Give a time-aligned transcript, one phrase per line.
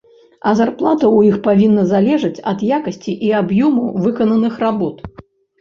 [0.51, 4.97] А зарплата ў іх павінна залежыць ад якасці і аб'ёму выкананых работ.